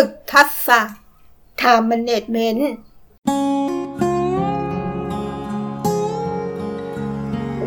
[0.00, 0.80] ฝึกทักษะ
[1.60, 2.60] Time Management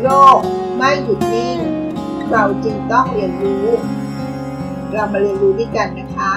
[0.02, 0.40] โลก
[0.76, 1.58] ไม่หยุดนิ่ง
[2.30, 3.66] เราจรึงต้องเรียนรู้
[4.92, 6.32] เรามาเรียนรู้ด้วยกันนะคะ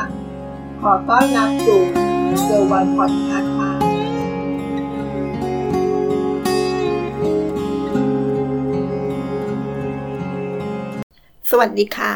[0.82, 1.82] ขอต้อนรับสู่
[2.44, 3.72] เซอร์วันพอดคาส์ค่ะ
[11.50, 12.14] สวัสดีค่ะ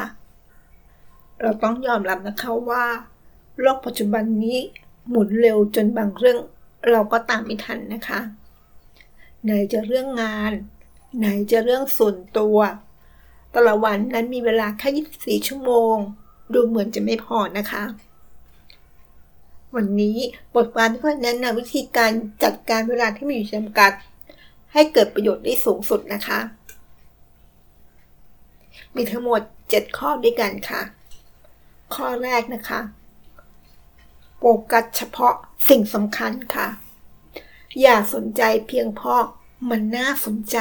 [1.42, 2.86] เราต้องยอมรับนะคะว่า
[3.62, 4.58] โลกปัจจุบันนี้
[5.10, 6.38] หมุนเร็วจนบางเรื่อง
[6.90, 8.20] เราก็ตามไม่ทันนะคะ
[9.44, 10.54] ไหนจะเรื่องงาน
[11.18, 12.58] ไหนจะเรื่องส่วนตัว
[13.52, 15.95] แต่ละวันนั้นมีเวลาแค่ 24 ชั่วโมง
[16.54, 17.84] ดูเหมือนจะไม่พอนะคะ
[19.76, 20.17] วันนี้
[20.56, 22.12] บทความที่เขาแนะนำวิธีการ
[22.44, 23.92] จัดการเวลาที่มีอยู่จำกัด
[24.73, 26.40] ให้เกิดประโยชน์ได้สูงสุดนะคะ
[28.95, 30.81] มีทั้งหมด 7 ข้อด้วยกันค่ะ
[31.95, 32.80] ข้อแรกนะคะ
[34.38, 35.35] โฟกัสเฉพาะ
[35.70, 36.67] สิ่งสำคัญค่ะ
[37.81, 39.23] อย่าสนใจเพียงเพราะ
[39.69, 40.58] มันน่าสนใจ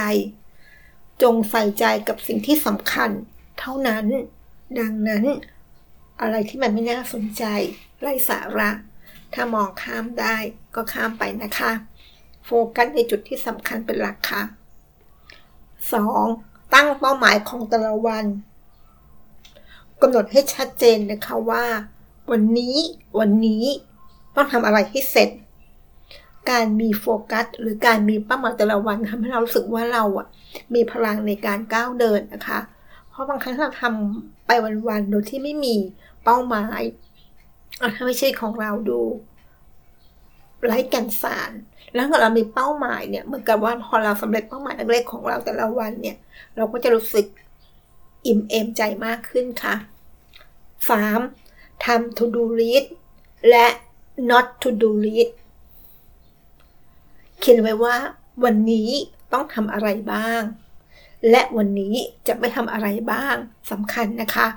[1.22, 3.10] จงใส่ใจกับสิ่งที่สำคัญ
[3.58, 4.06] เท่านั้น
[4.78, 5.24] ดังนั้น
[6.20, 7.44] อะไรที่มันไม่น่าสนใจ
[8.00, 8.70] ไร้สาระ
[9.34, 10.36] ถ้ามองข้ามได้
[10.74, 11.72] ก็ข้ามไปนะคะ
[12.44, 14.42] โฟกัสในจุดที่สำคัญเป็นหลักค่ะ
[15.98, 16.74] 2.
[16.74, 18.26] ตั้งเป้าหมายของแต่ละวัน
[20.00, 21.64] กำหนดให้ชัดเจนนะคะว่า
[22.30, 22.76] วันนี้
[23.20, 23.64] วันนี้
[24.34, 25.30] ต้องทำอะไรให้เสร็จ
[26.50, 30.26] การมีโฟกัส หรือการมีเป้าหมายแต่ละวันทำให้เรารู้สึกว่าเราอะ
[30.74, 32.60] มีพลังในการก้าวเดินนะคะ
[33.08, 34.50] เพราะบางครั้งเราทำไป
[34.88, 35.76] วันๆโดยที่ไม่มี
[36.24, 36.80] เป้าหมาย
[37.94, 39.00] ถ้าไม่ใช่ของเราดู
[40.64, 41.50] ไร้แก่นสาร
[41.94, 46.16] แล้วเรามีเป้าหมายเนี่ย เหมือนกับว่าพอเราสำเร็จเป้าหมายเล็กๆของเราแต่ละวันเนี่ย
[46.56, 47.26] เราก็จะรู้สึก
[48.26, 49.74] อิ่มเอมใจมากขึ้นค่ะ
[50.94, 51.43] 3.
[51.84, 52.86] ทำ to do list
[53.48, 53.66] และ
[54.30, 55.30] not to do list
[57.38, 57.96] เขียนไว้ว่า
[58.44, 58.90] วันนี้
[59.32, 60.42] ต้องทำอะไรบ้าง
[61.30, 61.94] และวันนี้
[62.26, 63.34] จะไม่ทำอะไรบ้าง
[63.70, 64.48] สำคัญนะคะ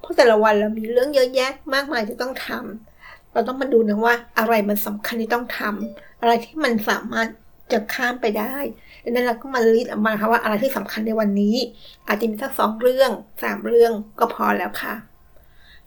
[0.00, 7.28] เพราะแต่ละวันเรามีเรื่องเยอะแยะมากมายที่ต้องทำเราต้องมาดูนะว่าอะไรมันสำคัญที่ต้องทำอะไรที่มันสามารถ
[7.72, 8.56] จะข้ามไปได้
[9.04, 11.56] ดังนั้นเราก็มาลิสต์ออกมาค่ะว่าอะไรที่สำคัญในวันนี้
[12.06, 13.10] อาจจะมีสักสองเรื่อง
[13.42, 14.94] สามเรื่องก็พอแล้วค่ะ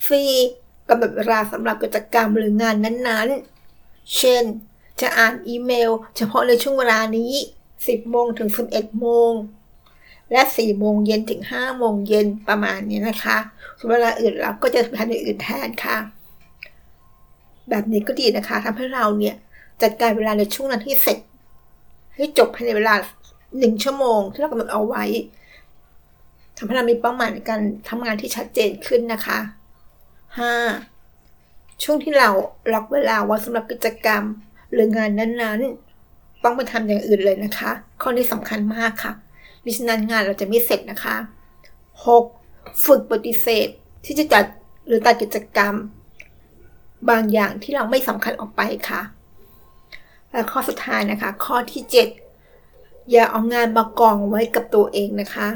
[0.08, 0.67] 4.
[0.90, 4.44] กำหนดเวลาสำหรับกิจกรรมหรืองานนั้นๆ เช่น
[5.02, 7.32] จะอ่านอีเมล เฉพาะในช่วงเวลานี้
[7.72, 9.32] 10โมงถึง 11โมง
[10.32, 13.38] และ4โมงเย็นถึง5โมงเย็นประมาณนี้นะคะ
[13.78, 15.98] ส่วนเวลาอื่นเราก็จะทำอย่างอื่นแทนค่ะ
[17.70, 19.36] แบบนี้ก็ดีนะคะทำให้เราเนี่ย
[19.82, 21.20] จัดการเวลาในช่วงนั้นที่เสร็จ
[22.16, 22.96] ให้จบภายในเวลา
[23.40, 25.04] 1ชั่วโมงที่เรากำหนดเอาไว้
[26.58, 29.40] ทำให้เรามีเป้าหมายในการทำงานที่ชัดเจนขึ้นนะคะ
[30.36, 31.84] 5.
[31.84, 32.30] ช่วงที่เรา
[32.74, 34.24] ล็อกเวลาไว้สำหรับกิจกรรม
[34.72, 37.72] หรืองานนั้นๆ ต้องไปทำอย่างอื่นเลยนะคะ
[38.02, 39.14] ข้อนี้สำคัญมากค่ะ
[39.64, 41.16] มิฉะนั้นงานเราจะไม่เสร็จนะคะ
[42.20, 42.86] 6.
[42.86, 43.68] ฝึกปฏิเสธ
[44.06, 44.46] ที่จะจัด
[44.88, 45.74] หรือตัดกิจกรรม
[47.10, 49.02] บางอย่างที่เราไม่สำคัญออกไปค่ะ
[50.32, 51.82] และข้อสุดท้ายนะคะ ข้อที่
[52.44, 55.48] 7 อย่าเอางานมากองไว้กับตัวเองนะคะ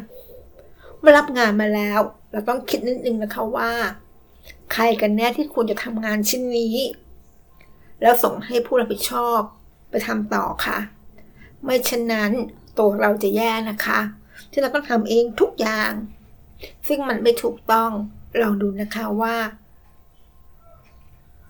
[1.00, 2.00] เมื่อรับงานมาแล้ว
[2.32, 3.72] เราต้องคิดนิดนึงนะคะว่า
[4.74, 6.76] ใครกันแน่ที่ควรจะทำงานชิ้นนี้
[8.02, 9.40] แล้วส่งให้ผู้รับผิดชอบ
[9.90, 10.78] ไปทำต่อค่ะ
[11.64, 12.32] ไม่เช่นนั้น
[12.78, 14.00] ตัวเราจะแย่นะคะ
[14.52, 15.92] ที่เราต้องทำเองทุกอย่าง
[16.88, 17.92] ซึ่งมันไม่ถูกต้อง
[18.42, 19.36] ลองดูนะคะว่า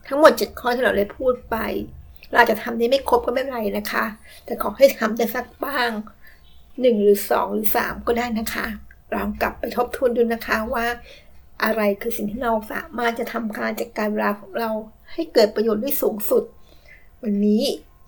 [0.08, 1.58] ทั้งหมด7ข้อที่เราได้พูดไป
[2.34, 4.06] เราจะทำได้ไม่ครบก็ไม่เป็นไรนะคะ
[4.46, 5.90] แต่ขอให้ทำได้สักบ้าง
[6.42, 8.68] 1หรือ2หรือ3ก็ได้นะคะ
[9.14, 10.86] ลองกลับไปทบทวนดูนะคะว่า
[11.64, 14.70] อะไรคือสิ่งที่เราสามารถจะทำการจัดการเวลาของเรา
[15.12, 16.44] ให้เกิดประโยชน์ได้สูงสุด
[17.24, 17.64] วันนี้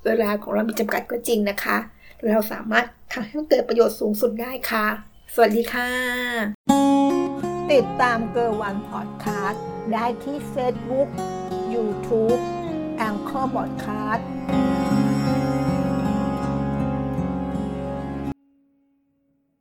[0.05, 1.77] เวลาของเรามีจำกัดก็จริงนะคะ
[2.15, 4.87] แต่เราสามารถทำให้มันเกิดประโยชน์สูงสุดได้ค่ะ
[5.33, 5.89] สวัสดีค่ะ
[7.71, 11.09] ติดตามเกอร์วันพอดคาสต์ได้ที่ Facebook
[11.73, 12.39] YouTube
[12.97, 14.27] แองเกอร์บอดคาสต์